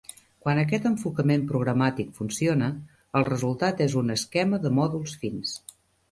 Quan 0.43 0.59
aquest 0.59 0.85
enfocament 0.89 1.43
programàtic 1.49 2.09
funciona, 2.21 2.69
el 3.19 3.25
resultat 3.27 3.83
és 3.87 3.97
un 4.01 4.09
"esquema 4.15 4.61
de 4.65 4.71
mòduls 4.79 5.13
fins". 5.25 5.53